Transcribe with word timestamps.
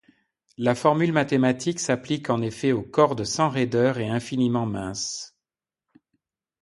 La 0.57 0.73
formule 0.73 1.11
mathématique 1.11 1.79
s'applique 1.79 2.31
en 2.31 2.41
effet 2.41 2.71
aux 2.71 2.81
cordes 2.81 3.23
sans 3.23 3.49
raideur 3.49 3.99
et 3.99 4.09
infiniment 4.09 4.65
minces. 4.65 5.35